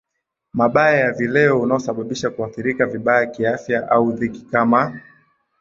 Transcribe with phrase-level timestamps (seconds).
[0.53, 5.01] mabaya ya vileo unaosababisha kuathirika vibaya kiafya au dhiki kama